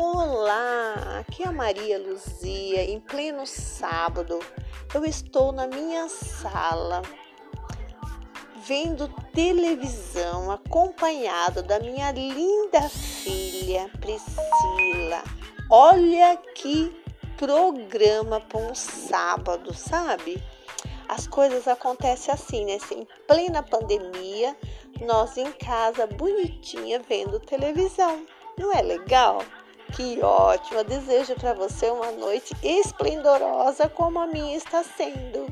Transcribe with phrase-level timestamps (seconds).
[0.00, 2.84] Olá, aqui é a Maria Luzia.
[2.84, 4.38] Em pleno sábado,
[4.94, 7.02] eu estou na minha sala
[8.64, 15.24] vendo televisão acompanhado da minha linda filha Priscila.
[15.68, 16.96] Olha que
[17.36, 20.40] programa para um sábado, sabe?
[21.08, 22.78] As coisas acontecem assim, né?
[22.92, 24.56] Em plena pandemia,
[25.00, 28.24] nós em casa bonitinha vendo televisão.
[28.56, 29.42] Não é legal?
[29.94, 30.84] Que ótimo!
[30.84, 35.46] Desejo para você uma noite esplendorosa como a minha está sendo.